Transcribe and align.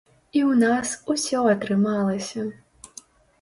І 0.37 0.39
ў 0.49 0.53
нас 0.61 0.93
усё 1.15 1.41
атрымалася! 1.53 2.47